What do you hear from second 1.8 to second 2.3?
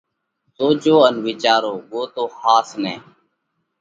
ڳوتو